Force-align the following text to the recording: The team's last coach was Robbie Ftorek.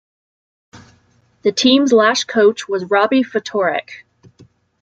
The 1.43 1.51
team's 1.51 1.93
last 1.93 2.27
coach 2.27 2.67
was 2.67 2.85
Robbie 2.89 3.21
Ftorek. 3.21 4.01